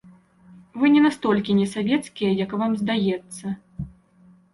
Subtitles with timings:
[0.83, 3.45] Вы не настолькі несавецкія, як вам здаецца.